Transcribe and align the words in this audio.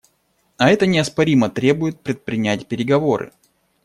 А 0.57 0.71
это 0.71 0.87
неоспоримо 0.87 1.51
требует 1.51 2.01
предпринять 2.01 2.65
переговоры. 2.67 3.33